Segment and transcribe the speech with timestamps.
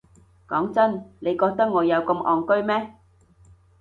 [0.47, 2.95] 講真，你覺得我有咁戇居咩？